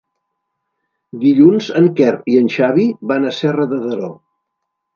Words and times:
Dilluns 1.23 1.67
en 1.81 1.91
Quer 2.01 2.15
i 2.35 2.39
en 2.41 2.49
Xavi 2.55 2.89
van 3.15 3.27
a 3.33 3.37
Serra 3.43 3.71
de 3.75 3.83
Daró. 3.87 4.13